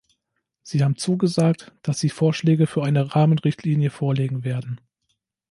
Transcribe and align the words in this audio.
Sie 0.63 0.83
haben 0.83 0.95
zugesagt, 0.97 1.73
dass 1.83 1.99
Sie 1.99 2.09
Vorschläge 2.09 2.65
für 2.65 2.83
eine 2.83 3.13
Rahmenrichtlinie 3.13 3.91
vorlegen 3.91 4.43
werden. 4.43 4.81